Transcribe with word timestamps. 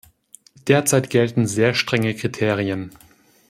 Derzeit 0.67 1.11
gelten 1.11 1.45
sehr 1.45 1.75
strenge 1.75 2.15
Kriterien. 2.15 2.89